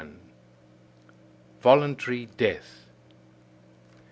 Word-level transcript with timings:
XXI. 0.01 0.09
VOLUNTARY 1.61 2.25
DEATH. 2.35 2.87